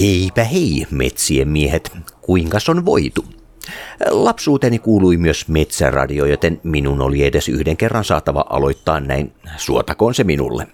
[0.00, 3.24] Heipä hei, metsien miehet, kuinka on voitu?
[4.10, 10.24] Lapsuuteni kuului myös Metsäradio, joten minun oli edes yhden kerran saatava aloittaa näin, suotakoon se
[10.24, 10.66] minulle.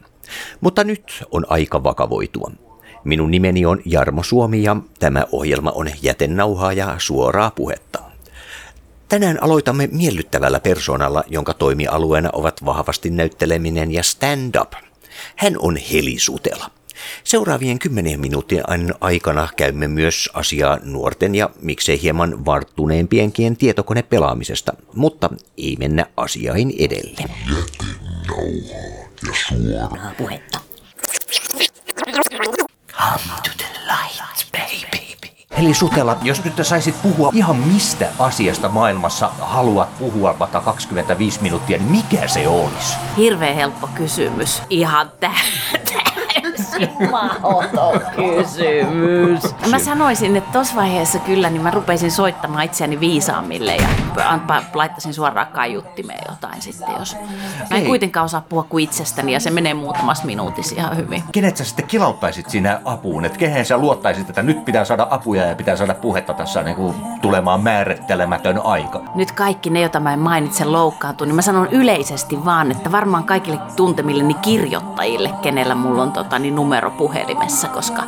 [0.61, 2.51] Mutta nyt on aika vakavoitua.
[3.05, 8.03] Minun nimeni on Jarmo Suomi ja tämä ohjelma on jätennauhaa ja suoraa puhetta.
[9.09, 14.73] Tänään aloitamme miellyttävällä persoonalla, jonka toimialueena ovat vahvasti näytteleminen ja stand-up.
[15.37, 16.76] Hän on Heli Sutela.
[17.25, 18.65] Seuraavien kymmenien minuuttien
[19.01, 27.17] aikana käymme myös asiaa nuorten ja miksei hieman varttuneempienkin tietokonepelaamisesta, mutta ei mennä asiain edelle.
[27.21, 27.29] Ja
[29.49, 30.61] suoraa puhetta.
[32.93, 34.97] Come to the light, baby.
[35.59, 41.79] Eli Sutela, jos nyt saisit puhua ihan mistä asiasta maailmassa haluat puhua vaikka 25 minuuttia,
[41.79, 42.97] niin mikä se olisi?
[43.17, 44.63] Hirveän helppo kysymys.
[44.71, 45.76] Ihan täysin
[47.11, 49.45] mahdoton kysymys.
[49.71, 53.89] Mä sanoisin, että tuossa vaiheessa kyllä, niin mä rupeisin soittamaan itseäni viisaammille ja
[54.75, 57.17] laittaisin suoraan kaiuttimeen jotain sitten, jos
[57.71, 61.23] mä en kuitenkaan osaa puhua kuin itsestäni ja se menee muutamassa minuutissa ihan hyvin.
[61.33, 65.45] Kenet sä sitten kilauttaisit siinä apuun, että kehen sä luottaisit, että nyt pitää saada apuja
[65.45, 69.03] ja pitää saada puhetta tässä niin kuin tulemaan määrittelemätön aika?
[69.15, 73.25] Nyt kaikki ne, joita mä en mainitse loukkaantua, niin mä sanon yleisesti vaan, että varmaan
[73.25, 78.03] kaikille tuntemilleni kirjoittajille, kenellä mulla on tota, niin numero puhelimessa, koska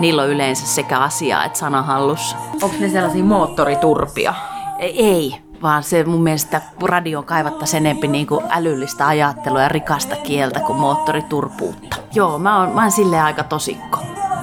[0.00, 2.36] niillä on yleensä sekä asiaa että sanahallussa.
[2.62, 4.34] Onko ne sellaisia moottoriturpia?
[4.78, 10.60] Ei, vaan se mun mielestä radio kaivattaisiin enempi niin kuin älyllistä ajattelua ja rikasta kieltä
[10.60, 11.96] kuin moottoriturpuutta.
[12.14, 13.98] Joo, mä oon, mä oon silleen aika tosikko.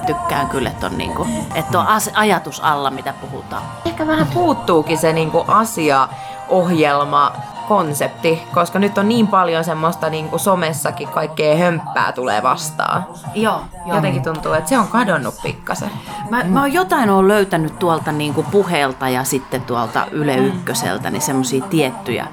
[0.06, 3.62] Tykkään kyllä, että on, niin kuin, että on ajatus alla, mitä puhutaan.
[3.84, 6.08] Ehkä vähän puuttuukin se niin kuin asia,
[6.48, 7.32] ohjelma,
[7.70, 13.06] konsepti, koska nyt on niin paljon semmoista niin kuin somessakin kaikkea hömppää tulee vastaan.
[13.34, 13.96] Joo, joo.
[13.96, 15.90] Jotenkin tuntuu, että se on kadonnut pikkasen.
[16.30, 21.10] Mä, mä oon jotain on löytänyt tuolta niin kuin puhelta ja sitten tuolta Yle Ykköseltä,
[21.10, 22.26] niin semmoisia tiettyjä.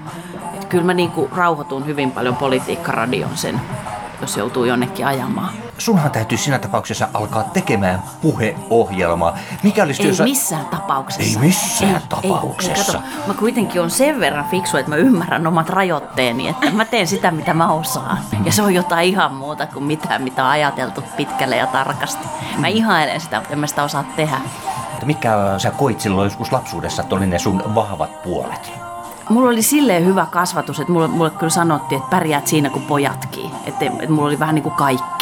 [0.53, 3.61] Et kyllä mä niin kuin rauhoitun hyvin paljon politiikkaradion sen,
[4.21, 9.37] jos joutuu jonnekin ajamaan sunhan täytyy siinä tapauksessa alkaa tekemään puheohjelmaa.
[9.63, 10.19] Mikä olisi ei jos...
[10.19, 11.39] missään tapauksessa.
[11.39, 12.97] Ei missään ei, tapauksessa.
[12.97, 16.85] Ei, kato, mä kuitenkin on sen verran fiksu, että mä ymmärrän omat rajoitteeni, että mä
[16.85, 18.17] teen sitä, mitä mä osaan.
[18.43, 22.27] Ja se on jotain ihan muuta kuin mitään, mitä on ajateltu pitkälle ja tarkasti.
[22.57, 24.37] Mä ihailen sitä, mutta en mä sitä osaa tehdä.
[25.05, 28.71] Mikä sä koit silloin joskus lapsuudessa, että oli ne sun vahvat puolet?
[29.29, 33.51] Mulla oli silleen hyvä kasvatus, että mulle, mulle kyllä sanottiin, että pärjäät siinä kuin pojatkin.
[33.65, 35.16] Että, että mulla oli vähän niin kuin kaikki.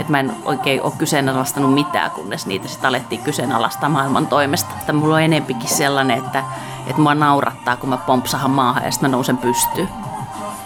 [0.00, 4.74] Että mä en oikein ole kyseenalaistanut mitään, kunnes niitä sitten alettiin kyseenalaistaa maailman toimesta.
[4.80, 6.44] Että mulla on enempikin sellainen, että,
[6.86, 9.88] että mua naurattaa, kun mä pompsahan maahan ja sitten mä nousen pystyyn.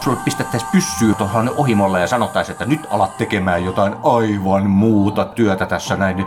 [0.00, 5.66] Sulle pistettäisiin pyssyä tuohon ohimolle ja sanottaisiin, että nyt alat tekemään jotain aivan muuta työtä
[5.66, 6.26] tässä näin,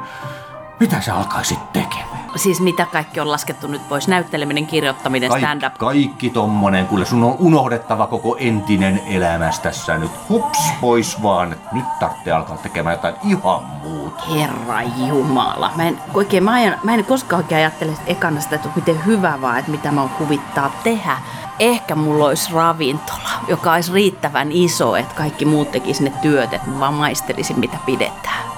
[0.80, 2.18] mitä sä alkaisit tekemään?
[2.36, 4.08] Siis mitä kaikki on laskettu nyt pois?
[4.08, 5.78] Näytteleminen, kirjoittaminen, Kaik, stand-up?
[5.78, 6.88] Kaikki tommonen.
[6.88, 10.12] Kyllä sun on unohdettava koko entinen elämästä tässä nyt.
[10.30, 11.56] Hups, pois vaan.
[11.72, 14.24] Nyt tarvitsee alkaa tekemään jotain ihan muuta.
[14.36, 15.72] Herra Jumala.
[15.76, 19.42] Mä en, oikein, mä, ajan, mä en koskaan oikein ajattele ekana sitä, että miten hyvä
[19.42, 21.18] vaan, että mitä mä oon kuvittaa tehdä
[21.60, 26.70] ehkä mulla olisi ravintola, joka olisi riittävän iso, että kaikki muut tekisivät ne työt, että
[26.70, 28.57] mä vaan maistelisin mitä pidetään.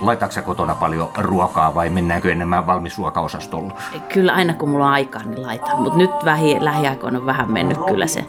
[0.00, 3.72] Laitatko kotona paljon ruokaa vai mennäänkö enemmän valmisruokaosastolla?
[4.12, 5.82] Kyllä aina kun mulla on aikaa, niin laitan.
[5.82, 8.24] Mutta nyt vähi, lähiaikoina on vähän mennyt kyllä se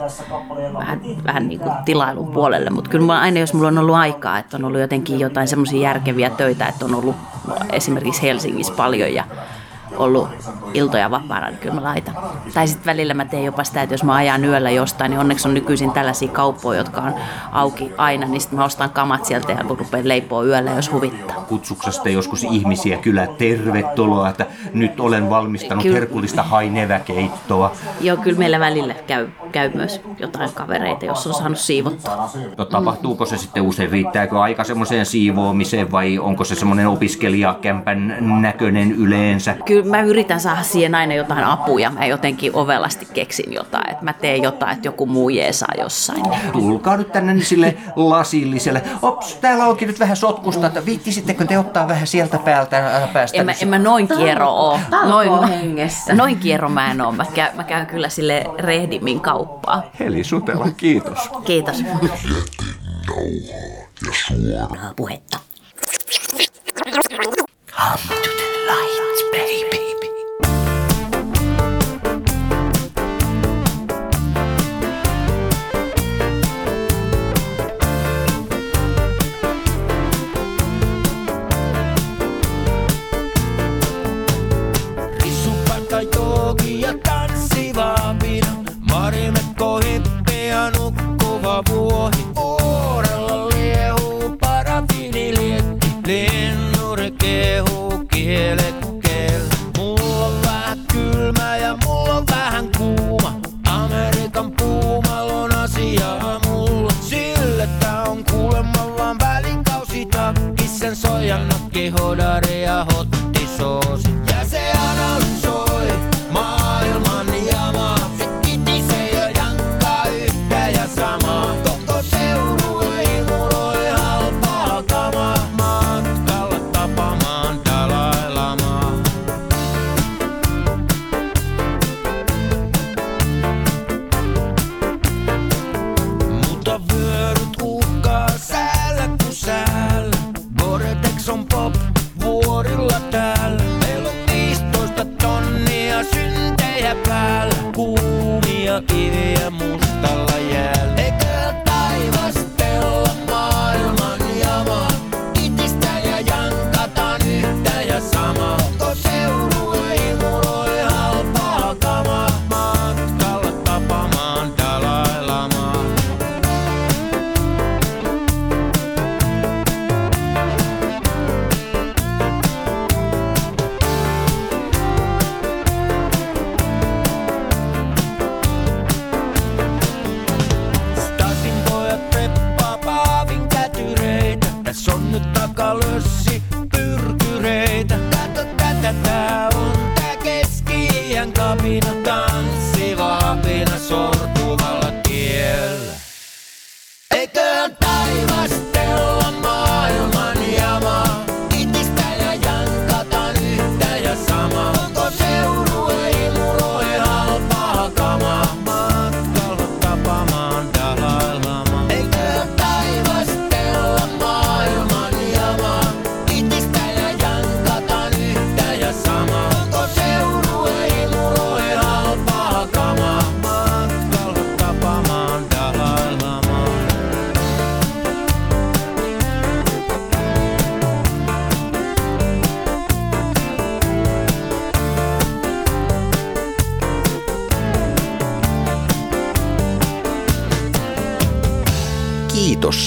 [0.74, 2.70] vähän, vähän niin kuin tilailun puolelle.
[2.70, 5.82] Mutta kyllä mulla, aina jos mulla on ollut aikaa, että on ollut jotenkin jotain semmoisia
[5.82, 7.16] järkeviä töitä, että on ollut
[7.72, 9.24] esimerkiksi Helsingissä paljon ja
[9.98, 10.30] ollut
[10.74, 12.16] iltoja vapaana, niin kyllä mä laitan.
[12.54, 15.48] Tai sitten välillä mä teen jopa sitä, että jos mä ajan yöllä jostain, niin onneksi
[15.48, 17.14] on nykyisin tällaisia kauppoja, jotka on
[17.52, 21.46] auki aina, niin sitten mä ostan kamat sieltä ja rupean leipoa yöllä, jos huvittaa.
[21.50, 26.00] Kutsuksesta joskus ihmisiä kyllä tervetuloa, että nyt olen valmistanut kyllä.
[26.00, 27.72] herkullista haineväkeittoa.
[28.02, 32.30] Joo, kyllä meillä välillä käy, käy myös jotain kavereita, jos on saanut siivottua.
[32.58, 33.92] No, tapahtuuko se sitten usein?
[33.92, 39.56] Riittääkö aika semmoiseen siivoamiseen vai onko se semmoinen opiskelijakämpän näköinen yleensä?
[39.66, 41.90] Kyllä kyllä mä yritän saada siihen aina jotain apuja.
[41.90, 46.24] Mä jotenkin ovelasti keksin jotain, että mä teen jotain, että joku muu jeesaa jossain.
[46.52, 48.84] Tulkaa nyt tänne niin sille lasilliselle.
[49.02, 53.38] Ops, täällä onkin nyt vähän sotkusta, että viittisittekö te ottaa vähän sieltä päältä äh, päästä?
[53.38, 54.80] En mä, en mä noin kierro oo.
[55.04, 56.16] Noin, hengessä.
[56.16, 57.12] noin kierro mä en oo.
[57.12, 59.84] Mä käyn, mä käyn kyllä sille rehdimmin kauppaa.
[60.00, 61.30] Heli Sutela, kiitos.
[61.46, 61.84] Kiitos.
[61.84, 63.82] Nauhaa
[64.52, 65.40] ja suoraa puhetta.
[67.82, 70.01] Come to the light, baby.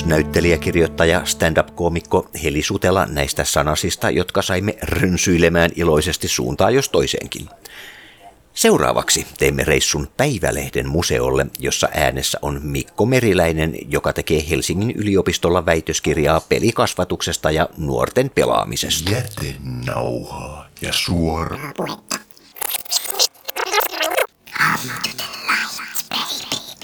[0.04, 7.48] Kiitos näyttelijäkirjoittaja stand-up-koomikko Heli Sutela näistä sanasista, jotka saimme rynsyilemään iloisesti suuntaan jos toiseenkin.
[8.54, 16.40] Seuraavaksi teemme reissun Päivälehden museolle, jossa äänessä on Mikko Meriläinen, joka tekee Helsingin yliopistolla väitöskirjaa
[16.40, 19.10] pelikasvatuksesta ja nuorten pelaamisesta.
[19.10, 21.72] Jätenauhaa ja suoraa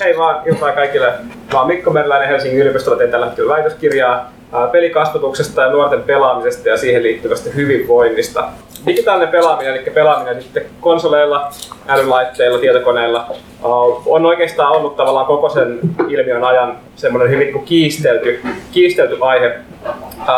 [0.00, 1.12] Hei vaan iltaa kaikille.
[1.52, 4.32] Mä oon Mikko Meriläinen Helsingin yliopistolla teen tällä hetkellä väitöskirjaa
[4.72, 8.48] pelikasvatuksesta ja nuorten pelaamisesta ja siihen liittyvästä hyvinvoinnista.
[8.86, 11.50] Digitaalinen pelaaminen, eli pelaaminen sitten konsoleilla,
[11.88, 13.26] älylaitteilla, tietokoneilla,
[14.06, 18.40] on oikeastaan ollut tavallaan koko sen ilmiön ajan semmoinen hyvin niin kiistelty,
[18.72, 19.58] kiistelty aihe.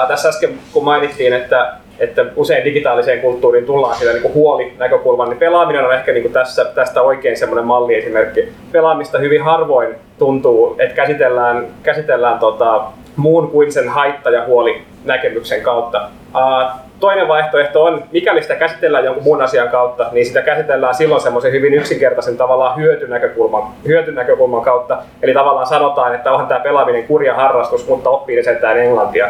[0.09, 5.39] Tässä äsken kun mainittiin, että että usein digitaaliseen kulttuuriin tullaan sillä niin huoli näkökulman, niin
[5.39, 8.49] pelaaminen on ehkä niin kuin tässä, tästä oikein semmoinen malliesimerkki.
[8.73, 12.85] Pelaamista hyvin harvoin tuntuu, että käsitellään, käsitellään tota,
[13.17, 16.09] muun kuin sen haitta- ja huoli näkemyksen kautta.
[16.35, 21.21] Uh, toinen vaihtoehto on, mikäli sitä käsitellään jonkun muun asian kautta, niin sitä käsitellään silloin
[21.21, 24.99] semmoisen hyvin yksinkertaisen tavallaan hyötynäkökulman, hyötynäkökulman kautta.
[25.23, 29.29] Eli tavallaan sanotaan, että onhan tämä pelaaminen kurja harrastus, mutta oppii sentään englantia.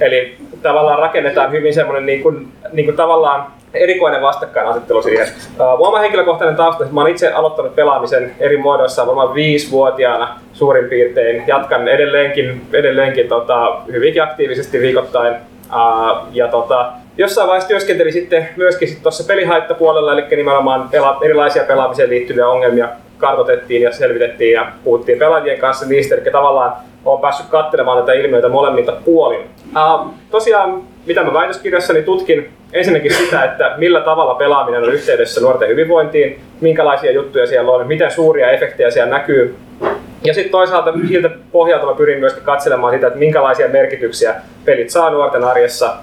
[0.00, 5.26] Eli tavallaan rakennetaan hyvin semmoinen niin kuin, niin kuin tavallaan erikoinen vastakkainasettelu siihen.
[5.60, 11.44] Uh, oma henkilökohtainen tausta, mä oon itse aloittanut pelaamisen eri muodoissa varmaan viisivuotiaana suurin piirtein.
[11.46, 15.34] Jatkan edelleenkin, edelleenkin tota, hyvinkin aktiivisesti viikoittain.
[15.34, 22.10] Uh, ja tota, jossain vaiheessa työskentelin sitten myöskin tuossa pelihaittapuolella, eli nimenomaan pela, erilaisia pelaamiseen
[22.10, 22.88] liittyviä ongelmia
[23.18, 26.72] kartoitettiin ja selvitettiin ja puhuttiin pelaajien kanssa niistä, eli tavallaan
[27.04, 29.40] olen päässyt katselemaan tätä ilmiötä molemmilta puolin.
[29.66, 35.68] Uh, tosiaan, mitä mä väitöskirjassani tutkin, ensinnäkin sitä, että millä tavalla pelaaminen on yhteydessä nuorten
[35.68, 39.56] hyvinvointiin, minkälaisia juttuja siellä on, miten suuria efektejä siellä näkyy.
[40.24, 45.10] Ja sitten toisaalta siltä pohjalta mä pyrin myöskin katselemaan sitä, että minkälaisia merkityksiä pelit saa
[45.10, 45.96] nuorten arjessa,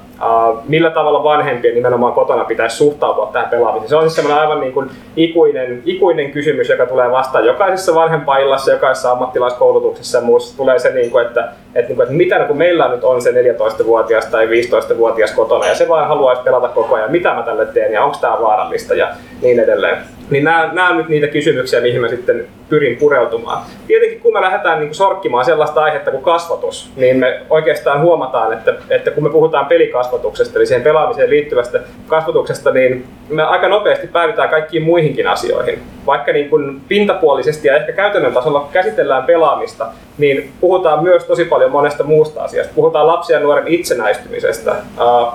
[0.67, 3.89] millä tavalla vanhempien nimenomaan kotona pitäisi suhtautua tähän pelaamiseen.
[3.89, 8.71] Se on siis semmoinen aivan niin kuin ikuinen, ikuinen kysymys, joka tulee vastaan jokaisessa vanhempaillassa,
[8.71, 12.57] jokaisessa ammattilaiskoulutuksessa ja muussa tulee se, niin kuin, että, että, niin kuin, että mitä kun
[12.57, 17.11] meillä nyt on se 14-vuotias tai 15-vuotias kotona ja se vaan haluaisi pelata koko ajan,
[17.11, 19.07] mitä mä tälle teen ja onko tämä vaarallista ja
[19.41, 19.97] niin edelleen.
[20.29, 23.63] Niin nämä, nämä on nyt niitä kysymyksiä, mihin mä sitten pyrin pureutumaan.
[23.87, 28.73] Tietenkin kun me lähdetään niin sorkkimaan sellaista aihetta kuin kasvatus, niin me oikeastaan huomataan, että,
[28.89, 34.49] että kun me puhutaan pelikasvatuksesta, eli siihen pelaamiseen liittyvästä kasvatuksesta, niin me aika nopeasti päädytään
[34.49, 35.79] kaikkiin muihinkin asioihin.
[36.05, 41.71] Vaikka niin kuin pintapuolisesti ja ehkä käytännön tasolla käsitellään pelaamista, niin puhutaan myös tosi paljon
[41.71, 42.73] monesta muusta asiasta.
[42.75, 44.75] Puhutaan lapsia ja nuoren itsenäistymisestä,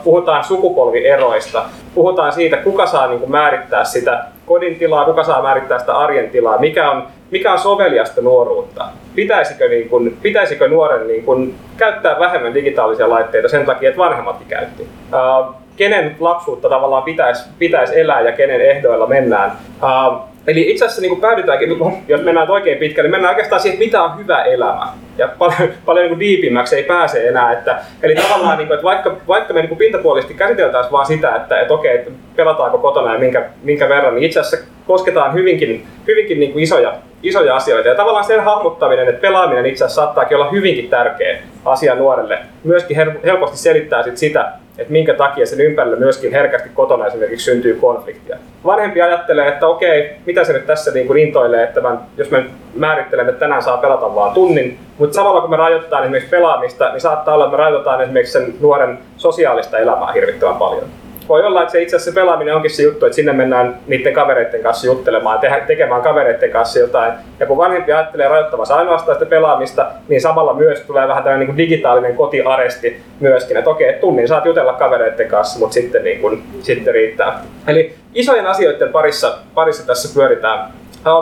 [0.05, 5.79] puhutaan sukupolvieroista, puhutaan siitä, kuka saa niin kuin määrittää sitä kodin tilaa, kuka saa määrittää
[5.79, 8.85] sitä arjen tilaa, mikä on, mikä on soveliasta nuoruutta.
[9.15, 14.49] Pitäisikö, niin kuin, pitäisikö nuoren niin kuin, käyttää vähemmän digitaalisia laitteita sen takia, että vanhemmatkin
[14.49, 14.83] käytti.
[14.83, 19.53] Uh, kenen lapsuutta tavallaan pitäisi, pitäisi elää ja kenen ehdoilla mennään.
[19.83, 21.69] Uh, Eli itse asiassa niin päädytäänkin,
[22.09, 24.87] jos mennään oikein pitkälle, niin mennään oikeastaan siihen, mitä on hyvä elämä.
[25.19, 27.53] Ja paljon, paljon niin diipimmäksi ei pääse enää.
[27.53, 31.61] Että, eli tavallaan, niin kuin, että vaikka, vaikka me niin pintapuolisesti käsiteltäisiin vaan sitä, että,
[31.61, 36.41] että okei, että pelataanko kotona ja minkä, minkä verran, niin itse asiassa kosketaan hyvinkin, hyvinkin
[36.41, 37.89] niin kuin isoja, isoja asioita.
[37.89, 42.39] Ja tavallaan sen hahmottaminen, että pelaaminen itse asiassa saattaakin olla hyvinkin tärkeä asia nuorelle.
[42.65, 47.75] Myöskin helposti selittää sit sitä, että minkä takia sen ympärillä myöskin herkästi kotona esimerkiksi syntyy
[47.75, 48.37] konfliktia.
[48.65, 52.45] Vanhempi ajattelee, että okei, mitä se nyt tässä niin kuin intoilee, että mä, jos me
[52.75, 57.01] määrittelemme, että tänään saa pelata vaan tunnin, mutta samalla kun me rajoitetaan esimerkiksi pelaamista, niin
[57.01, 60.85] saattaa olla, että me rajoitetaan esimerkiksi sen nuoren sosiaalista elämää hirvittävän paljon
[61.29, 64.63] voi olla, että se itse asiassa pelaaminen onkin se juttu, että sinne mennään niiden kavereiden
[64.63, 67.13] kanssa juttelemaan, tehdä, tekemään kavereiden kanssa jotain.
[67.41, 71.57] Ja kun vanhempi ajattelee rajoittavassa ainoastaan sitä pelaamista, niin samalla myös tulee vähän tämmöinen niin
[71.57, 76.95] digitaalinen kotiaresti myöskin, että okei, tunnin saat jutella kavereiden kanssa, mutta sitten, niin kuin, sitten
[76.95, 77.41] riittää.
[77.67, 80.69] Eli isojen asioiden parissa, parissa tässä pyöritään.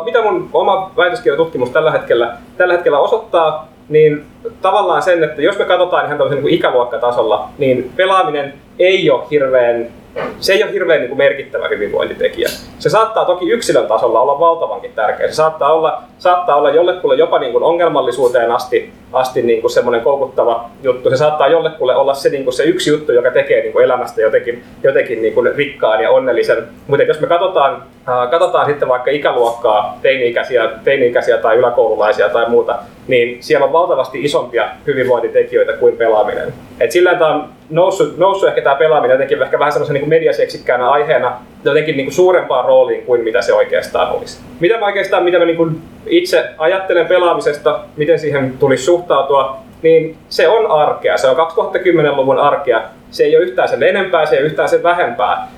[0.05, 4.25] Mitä mun oma väitöskirjatutkimus tällä hetkellä, tällä hetkellä osoittaa, niin
[4.63, 9.93] tavallaan sen, että jos me katsotaan ihan tämmöisen niin ikäluokkatasolla, niin pelaaminen ei ole hirveän
[10.41, 12.49] se ei ole hirveän niin kuin merkittävä hyvinvointitekijä.
[12.79, 15.29] Se saattaa toki yksilön tasolla olla valtavankin tärkeä.
[15.29, 20.01] Se saattaa olla, saattaa olla jollekulle jopa niin kuin ongelmallisuuteen asti, asti niin kuin semmoinen
[20.01, 21.11] koukuttava juttu.
[21.11, 24.21] Se saattaa jollekulle olla se, niin kuin se yksi juttu, joka tekee niin kuin elämästä
[24.21, 26.69] jotenkin, jotenkin niin kuin rikkaan ja onnellisen.
[26.87, 32.79] Mutta jos me katsotaan, äh, katsotaan sitten vaikka ikäluokkaa, teini-ikäisiä, teini-ikäisiä tai yläkoululaisia tai muuta,
[33.09, 36.53] niin siellä on valtavasti isompia hyvinvointitekijöitä kuin pelaaminen.
[36.81, 40.91] Et sillä tämä on noussut, noussut ehkä tämä pelaaminen jotenkin ehkä vähän semmoisen niin mediaseksikkäänä
[40.91, 41.33] aiheena
[41.65, 44.41] jotenkin niin kuin suurempaan rooliin kuin mitä se oikeastaan olisi.
[44.61, 50.17] Mitä mä oikeastaan, mitä mä niin kuin itse ajattelen pelaamisesta, miten siihen tulisi suhtautua, niin
[50.29, 51.17] se on arkea.
[51.17, 52.83] Se on 2010-luvun arkea.
[53.11, 55.49] Se ei ole yhtään sen enempää, se ei ole yhtään sen vähempää.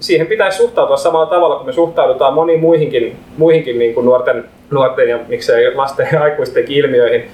[0.00, 5.08] Siihen pitäisi suhtautua samalla tavalla kuin me suhtaudutaan moniin muihinkin, muihinkin niin kuin nuorten, nuorten
[5.08, 7.28] ja miksei lasten ja aikuistenkin ilmiöihin.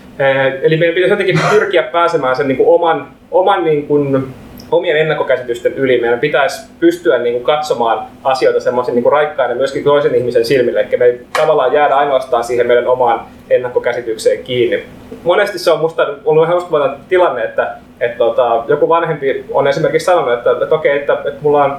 [0.62, 4.26] Eli meidän pitäisi jotenkin pyrkiä pääsemään sen niin kuin oman, oman niin kuin
[4.72, 6.00] omien ennakkokäsitysten yli.
[6.00, 10.96] Meidän pitäisi pystyä niin kuin katsomaan asioita semmoisen niin raikkaina myöskin toisen ihmisen silmille, eli
[10.96, 14.84] me ei tavallaan jäädä ainoastaan siihen meidän omaan ennakkokäsitykseen kiinni.
[15.24, 20.04] Monesti se on musta ollut ihan uskomaton tilanne, että, että tota, joku vanhempi on esimerkiksi
[20.04, 21.76] sanonut, että, että okei, että, että mulla on,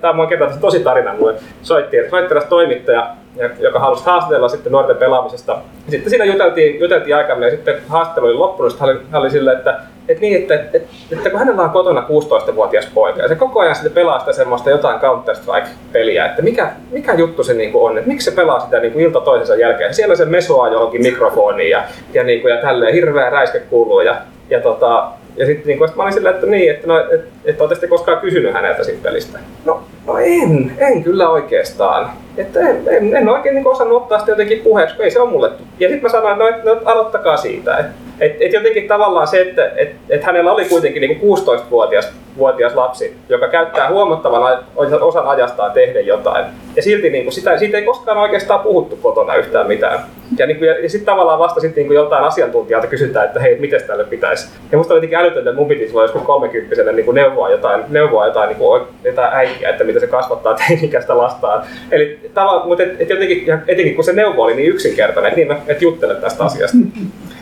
[0.00, 3.10] tämä on kertaa tosi tarina, mulle soitti, soitti toimittaja,
[3.58, 5.58] joka halusi haastatella sitten nuorten pelaamisesta.
[5.88, 9.80] Sitten siinä juteltiin, juteltiin aikamme ja sitten haastattelu oli loppunut, hän oli, oli sille, että
[10.08, 10.78] että niin, että, että,
[11.12, 14.70] että kun hänellä on kotona 16-vuotias poika ja se koko ajan sitten pelaa sitä semmoista
[14.70, 18.92] jotain Counter-Strike-peliä, että mikä, mikä juttu se niin on, että miksi se pelaa sitä niin
[18.92, 19.94] kuin ilta toisensa jälkeen.
[19.94, 21.82] Siellä se mesoaa johonkin mikrofoniin ja,
[22.14, 24.16] ja, niin kuin, ja tälleen hirveä räiske kuuluu ja,
[24.50, 25.08] ja tota,
[25.38, 28.20] ja sitten niin kuin, mä olin silleen, että niin, että, no, et, et olette koskaan
[28.20, 29.38] kysynyt häneltä siitä pelistä.
[29.64, 32.10] No, no en, en kyllä oikeastaan.
[32.36, 35.30] Että en, en, en oikein niin osannut ottaa sitä jotenkin puheeksi, kun ei se ole
[35.30, 35.50] mulle.
[35.80, 37.76] Ja sitten mä sanoin, että no, et, no aloittakaa siitä.
[37.76, 42.74] Että et, et jotenkin tavallaan se, että et, et hänellä oli kuitenkin niin 16-vuotias vuotias
[42.74, 46.44] lapsi, joka käyttää huomattavan osan ajastaan tehdä jotain.
[46.76, 50.00] Ja silti niin kuin sitä, siitä ei koskaan oikeastaan puhuttu kotona yhtään mitään.
[50.38, 53.58] Ja, niin kuin, ja, ja sitten tavallaan vasta sitten niin joltain asiantuntijalta kysytään, että hei,
[53.58, 54.48] miten tälle pitäisi.
[54.72, 58.26] Ja musta oli jotenkin älytöntä, että mun piti silloin joskus kolmekymppisen niin neuvoa jotain, neuvoa
[58.26, 61.62] jotain, niin kuin, jotain äitiä, että mitä se kasvattaa teinikäistä lastaan.
[61.90, 65.62] Eli tavallaan, mutta et, et jotenkin, etenkin kun se neuvo oli niin yksinkertainen, että, niin,
[65.68, 66.78] että juttele tästä asiasta.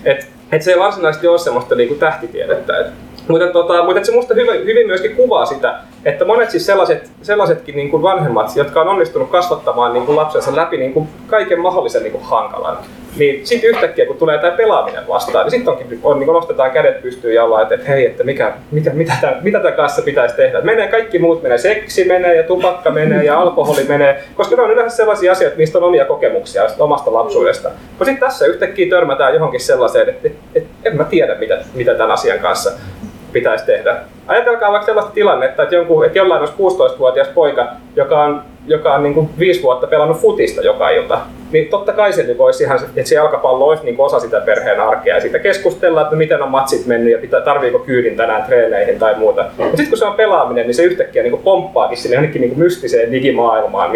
[0.05, 2.79] Et, et se ei varsinaisesti ole semmoista niin kuin tähtitiedettä.
[2.79, 2.87] Et,
[3.29, 7.77] mutta, tota, mutta se musta hyvin, hyvin myöskin kuvaa sitä, että monet siis sellaiset, sellaisetkin
[7.77, 12.03] niin kuin vanhemmat, jotka on onnistunut kasvattamaan niin kuin lapsensa läpi niin kuin kaiken mahdollisen
[12.03, 12.79] niin kuin hankalan,
[13.19, 17.03] niin sitten yhtäkkiä kun tulee tämä pelaaminen vastaan, niin sitten onkin, on, niin nostetaan kädet
[17.03, 20.61] pystyyn ja ollaan, että, hei, että mikä, mitä, mitä, tämä, mitä tämä kanssa pitäisi tehdä.
[20.61, 24.71] Menee kaikki muut, menee seksi menee ja tupakka menee ja alkoholi menee, koska ne on
[24.71, 27.69] yleensä sellaisia asioita, mistä on omia kokemuksia omasta lapsuudesta.
[27.69, 31.95] Mutta sitten tässä yhtäkkiä törmätään johonkin sellaiseen, että, että, että en mä tiedä, mitä, mitä
[31.95, 32.73] tämän asian kanssa
[33.41, 33.97] pitäisi tehdä.
[34.27, 37.67] Ajatelkaa vaikka sellaista tilannetta, että, jonkun, että jollain olisi 16-vuotias poika,
[37.97, 41.21] joka on joka on niin kuin viisi vuotta pelannut futista joka ilta,
[41.53, 44.81] niin totta kai se niin voisi ihan, että se jalkapallo olisi niin osa sitä perheen
[44.81, 48.99] arkea ja siitä keskustella, että miten on matsit mennyt ja pitää, tarviiko kyydin tänään treeneihin
[48.99, 49.43] tai muuta.
[49.43, 53.13] Mutta sitten kun se on pelaaminen, niin se yhtäkkiä niin pomppaakin sinne jonnekin niin mystiseen
[53.13, 53.91] digimaailmaan,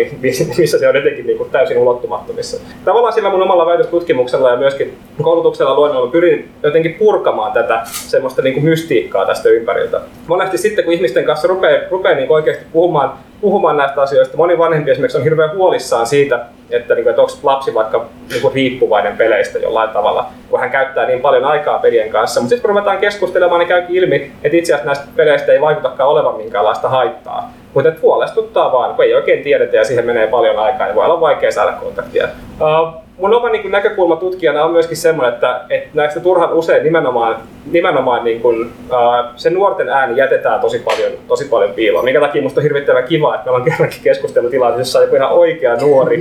[0.59, 2.61] missä se on jotenkin niin täysin ulottumattomissa.
[2.85, 8.64] Tavallaan sillä mun omalla väitöstutkimuksella ja myöskin koulutuksella luennolla pyrin jotenkin purkamaan tätä semmoista niin
[8.64, 10.00] mystiikkaa tästä ympäriltä.
[10.26, 14.37] Monesti sitten, kun ihmisten kanssa rupeaa, rupeaa niin oikeasti puhumaan puhumaan näistä asioista.
[14.37, 18.42] Moni vanhempi esimerkiksi on hirveän huolissaan siitä, että, niin kuin, että onko lapsi vaikka niin
[18.42, 22.40] kuin riippuvainen peleistä jollain tavalla, kun hän käyttää niin paljon aikaa pelien kanssa.
[22.40, 26.08] Mutta sitten kun ruvetaan keskustelemaan, niin käykin ilmi, että itse asiassa näistä peleistä ei vaikutakaan
[26.08, 27.52] olevan minkäänlaista haittaa.
[27.74, 31.20] Mutta huolestuttaa vaan, kun ei oikein tiedetä ja siihen menee paljon aikaa ja voi olla
[31.20, 32.28] vaikea saada kontaktia.
[32.60, 36.82] Uh, mun oma niin kuin, näkökulma tutkijana on myöskin semmoinen, että, että näistä turhan usein
[36.82, 37.36] nimenomaan,
[37.70, 42.04] nimenomaan niin kuin, uh, se nuorten ääni jätetään tosi paljon, tosi paljon piiloon.
[42.04, 45.32] Minkä takia musta on hirvittävän kiva, että meillä on kerrankin keskustelutilaisuus, jossa on joku ihan
[45.32, 46.20] oikea nuori.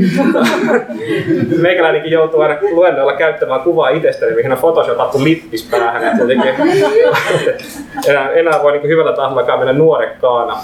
[1.62, 6.04] Meikäläinenkin joutuu aina luennoilla käyttämään kuvaa itsestäni, mihin on photoshopattu lippis päähän.
[6.04, 6.54] Että jotenkin,
[8.10, 10.58] enää, enää voi niin hyvällä tahdollakaan mennä nuorekkaana.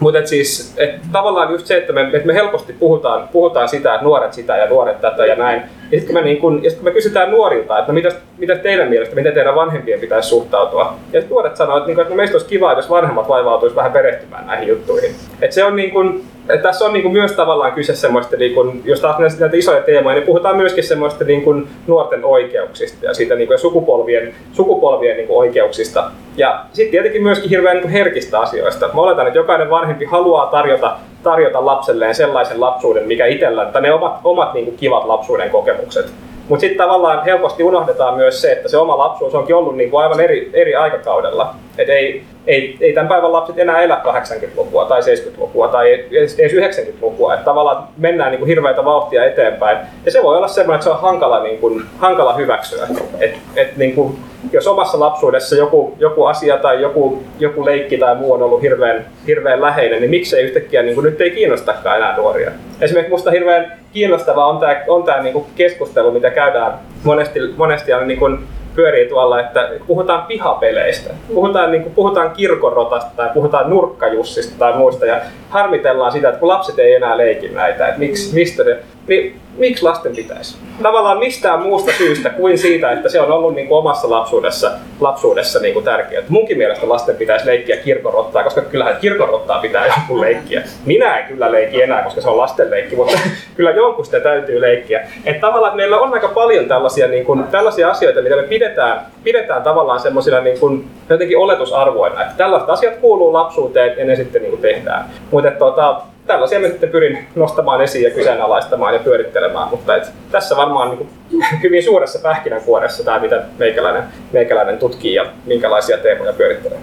[0.00, 4.04] Mutta siis, et tavallaan just se, että me, et me helposti puhutaan, puhutaan sitä, että
[4.04, 5.62] nuoret sitä ja nuoret tätä ja näin.
[5.90, 8.88] Ja sitten me, niin kun, sit kun me kysytään nuorilta, että no mitä, mitä teidän
[8.88, 10.94] mielestä, miten teidän vanhempien pitäisi suhtautua.
[11.12, 13.92] Ja nuoret sanoo, että, niin kun, että no meistä olisi kiva, jos vanhemmat vaivautuisi vähän
[13.92, 15.14] perehtymään näihin juttuihin.
[15.42, 18.54] Et se on niin kun, että tässä on niin kuin myös tavallaan kyse semmoista, niin
[18.54, 23.14] kuin, jos taas näitä isoja teemoja, niin puhutaan myöskin semmoista niin kuin nuorten oikeuksista ja
[23.14, 26.10] siitä niin kuin sukupolvien, sukupolvien niin kuin oikeuksista.
[26.36, 28.90] Ja sitten tietenkin myöskin hirveän niin kuin herkistä asioista.
[28.94, 33.92] Mä oletan, että jokainen vanhempi haluaa tarjota, tarjota lapselleen sellaisen lapsuuden, mikä itsellä, tai ne
[33.92, 36.06] omat, omat niin kuin kivat lapsuuden kokemukset.
[36.48, 40.20] Mutta sitten tavallaan helposti unohdetaan myös se, että se oma lapsuus onkin ollut niin aivan
[40.20, 41.54] eri, eri aikakaudella.
[41.78, 47.34] Et ei, ei, ei tämän päivän lapset enää elä 80-lukua tai 70-lukua tai edes 90-lukua.
[47.34, 49.78] Että tavallaan mennään niin kuin vauhtia eteenpäin.
[50.04, 52.88] Ja se voi olla semmoinen, että se on hankala, niin kuin, hankala hyväksyä.
[53.20, 54.18] Et, et niin kuin,
[54.52, 59.06] jos omassa lapsuudessa joku, joku asia tai joku, joku leikki tai muu on ollut hirveän,
[59.26, 62.50] hirveän läheinen, niin miksei yhtäkkiä niin kuin nyt ei kiinnostakaan enää nuoria.
[62.80, 66.72] Esimerkiksi minusta hirveän kiinnostavaa on tämä, on tämä niin kuin keskustelu, mitä käydään
[67.04, 68.38] monesti, monesti on niin kuin
[68.74, 75.06] pyörii tuolla, että puhutaan pihapeleistä, puhutaan, niin kuin, puhutaan kirkonrotasta tai puhutaan nurkkajussista tai muista
[75.06, 79.40] ja harmitellaan sitä, että kun lapset ei enää leiki näitä, että miksi, mistä se, niin
[79.58, 80.56] miksi lasten pitäisi?
[80.82, 85.58] Tavallaan mistään muusta syystä kuin siitä, että se on ollut niin kuin omassa lapsuudessa, lapsuudessa
[85.58, 86.22] niin kuin tärkeää.
[86.28, 90.62] Munkin mielestä lasten pitäisi leikkiä kirkonrottaa, koska kyllähän kirkonrottaa pitää jonkun leikkiä.
[90.86, 93.18] Minä en kyllä leikki enää, koska se on lasten leikki, mutta
[93.56, 95.08] kyllä jonkun sitä täytyy leikkiä.
[95.24, 99.06] Että tavallaan että meillä on aika paljon tällaisia, niin kuin, tällaisia asioita, mitä me pidetään,
[99.24, 102.22] pidetään tavallaan semmoisina niin kuin, jotenkin oletusarvoina.
[102.22, 105.04] Että tällaiset asiat kuuluu lapsuuteen ja ne sitten niin kuin tehdään.
[105.30, 110.88] Mutta tota, tällaisia sitten pyrin nostamaan esiin ja kyseenalaistamaan ja pyörittelemään, mutta et tässä varmaan
[110.88, 111.10] niin kuin,
[111.62, 116.78] hyvin suuressa pähkinänkuoressa tämä, mitä meikäläinen, meikäläinen tutkii ja minkälaisia teemoja pyörittelee.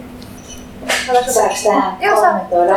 [1.29, 2.73] Saanko tähän kommentoida?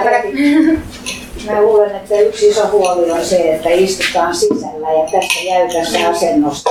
[1.51, 6.71] Mä luulen, että yksi iso huoli on se, että istutaan sisällä ja tässä jäykässä asennossa.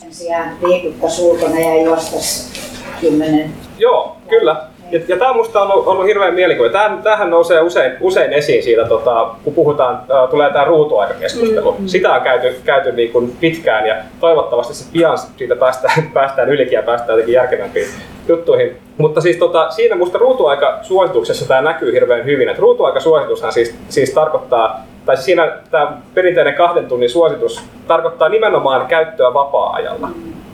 [0.00, 2.64] Sen sijaan liikuttaisiin ulkona ja juostaisiin
[3.00, 3.52] kymmenen.
[3.78, 4.70] Joo, kyllä.
[4.90, 6.68] Ja, ja tämä on minusta ollut, ollut hirveän mielikuva.
[7.02, 11.76] Tämähän nousee usein, usein esiin siitä, tota, kun puhutaan, äh, tulee tämä ruutuaikakeskustelu.
[11.78, 11.86] Mm.
[11.86, 16.76] Sitä on käyty, käyty niin kuin pitkään ja toivottavasti sit pian siitä päästään, päästään ylikin
[16.76, 17.88] ja päästään jotenkin järkevämpiin
[18.30, 18.76] juttuihin.
[18.98, 22.48] Mutta siis tota, siinä minusta ruutuaikasuosituksessa tämä näkyy hirveän hyvin.
[22.48, 28.86] Että ruutuaikasuositushan siis, siis tarkoittaa, tai siis siinä tämä perinteinen kahden tunnin suositus tarkoittaa nimenomaan
[28.86, 30.08] käyttöä vapaa-ajalla.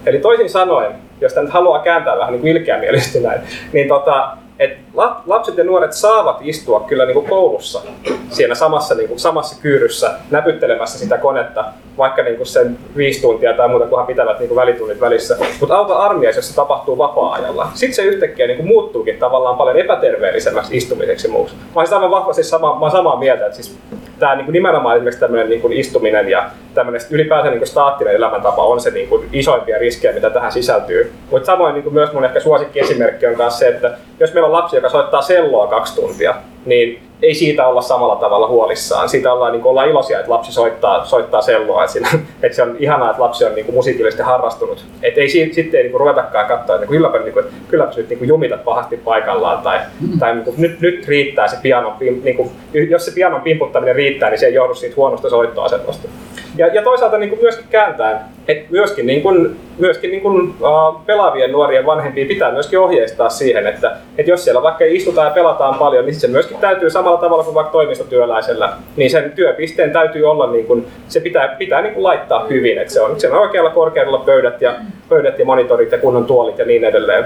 [0.07, 3.41] Eli toisin sanoen, jos tämä nyt haluaa kääntää vähän niin ilkeämielisesti näin,
[3.73, 4.79] niin tota, et
[5.27, 7.83] lapset ja nuoret saavat istua kyllä niin kuin koulussa
[8.31, 11.65] siinä samassa, niin kuin, samassa kyyryssä näpyttelemässä sitä konetta,
[11.99, 15.37] vaikka niin kuin sen viisi tuntia tai muuta, kunhan pitävät niin kuin välitunnit välissä.
[15.61, 17.69] Mutta auta armias, jos se tapahtuu vapaa-ajalla.
[17.75, 21.55] Sitten se yhtäkkiä niin kuin muuttuukin tavallaan paljon epäterveellisemmäksi istumiseksi muuksi.
[21.55, 23.79] Mä olen aivan vahvasti sama, mä samaa mieltä, että siis
[24.19, 28.15] tämä niin kuin nimenomaan esimerkiksi tämmöinen niin kuin istuminen ja tämmöinen ylipäänsä niin kuin staattinen
[28.15, 31.13] elämäntapa on se niin kuin isoimpia riskejä, mitä tähän sisältyy.
[31.31, 34.47] Mutta samoin niin kuin myös mun ehkä suosikki esimerkki on myös se, että jos meillä
[34.47, 36.35] on lapsi, joka soittaa selloa kaksi tuntia,
[36.67, 39.09] niin ei siitä olla samalla tavalla huolissaan.
[39.09, 41.83] Siitä ollaan, niin kuin, ollaan iloisia, että lapsi soittaa, soittaa selloa.
[41.83, 42.09] Että, siinä,
[42.43, 44.85] että se on ihanaa, että lapsi on niin kuin, musiikillisesti harrastunut.
[45.03, 48.09] Että ei sitten ei niin kuin, ruvetakaan katsoa, että niin kylläpä, niin kuin, kylläpä nyt
[48.09, 49.63] niin kuin, jumitat pahasti paikallaan.
[49.63, 49.79] Tai,
[50.19, 52.51] tai niin kuin, nyt, nyt riittää se pianon, niin kuin,
[52.91, 56.09] jos se pianon pimputtaminen riittää, niin se ei johdu siitä huonosta soittoasennosta.
[56.57, 61.05] Ja, ja toisaalta niin kuin myöskin kääntää, että myöskin, niin kuin, myöskin niin kuin, uh,
[61.07, 65.75] pelaavien nuorien vanhempia pitää myöskin ohjeistaa siihen, että, että jos siellä vaikka istutaan ja pelataan
[65.75, 70.53] paljon, niin se myöskin täytyy samalla tavalla kuin vaikka toimistotyöläisellä, niin sen työpisteen täytyy olla,
[70.53, 73.71] niin kuin, se pitää, pitää niin kuin laittaa hyvin, että se on, se on oikealla
[73.71, 74.75] korkeudella pöydät ja,
[75.09, 77.25] pöydät ja monitorit ja kunnon tuolit ja niin edelleen.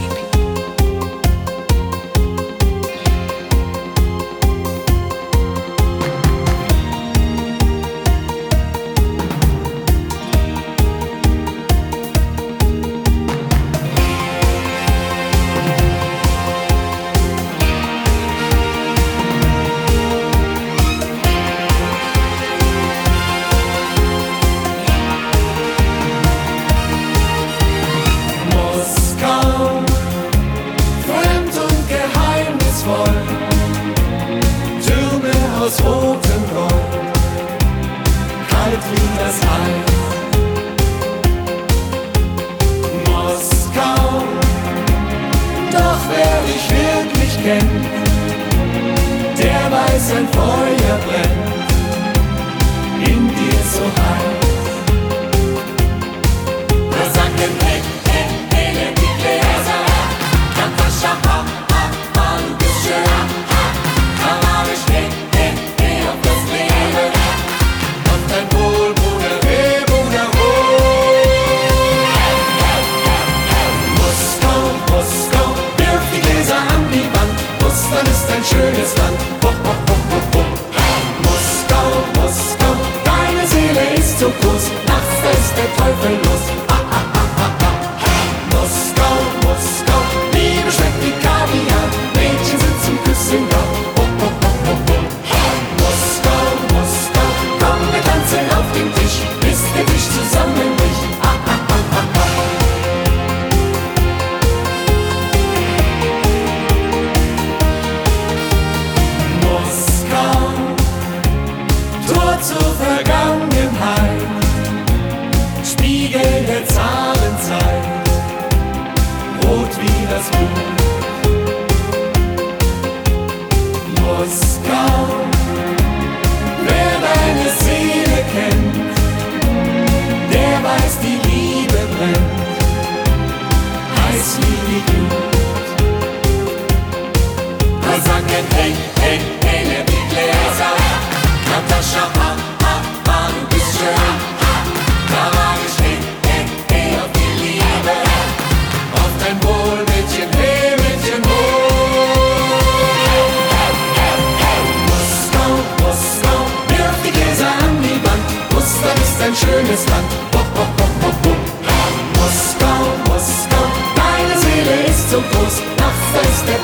[120.14, 120.83] das Buch.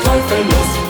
[0.05, 0.88] my boyfriend is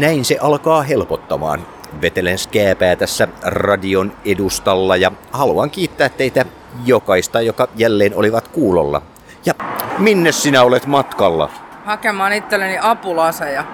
[0.00, 1.66] Näin se alkaa helpottamaan.
[2.00, 6.44] Vetelen skääpää tässä radion edustalla ja haluan kiittää teitä
[6.84, 9.02] jokaista, joka jälleen olivat kuulolla.
[9.46, 9.54] Ja
[9.98, 11.50] minne sinä olet matkalla?
[11.84, 13.64] hakemaan itselleni apulaseja.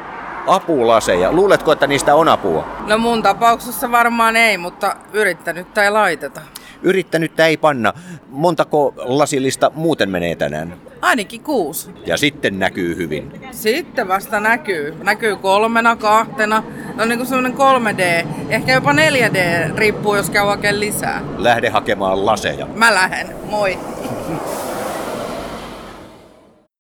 [0.47, 1.33] Apulaseja.
[1.33, 2.67] Luuletko, että niistä on apua?
[2.87, 6.41] No mun tapauksessa varmaan ei, mutta yrittänyt ei laiteta.
[6.83, 7.93] Yrittänyt ei panna.
[8.29, 10.86] Montako lasillista muuten menee tänään?
[11.03, 11.91] Ainakin kuusi.
[12.07, 13.33] Ja sitten näkyy hyvin.
[13.51, 14.95] Sitten vasta näkyy.
[15.03, 16.63] Näkyy kolmena, kahtena.
[16.95, 19.39] No niin kuin semmonen 3D, ehkä jopa 4D,
[19.77, 21.23] riippuu jos käy hakemaan lisää.
[21.37, 22.67] Lähde hakemaan laseja.
[22.67, 23.27] Mä lähden.
[23.51, 23.79] Moi.